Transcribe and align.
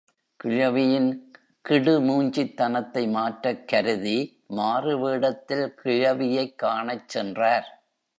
கிழவியின் 0.39 1.31
கிடுமூஞ்சித் 1.69 2.53
தனத்தை 2.53 3.07
மாற்றக் 3.07 3.67
கருதி, 3.67 4.43
மாறுவேடத்தில் 4.49 5.67
கிழவியைக் 5.83 6.55
காணச் 6.55 7.09
சென்றார். 7.09 7.69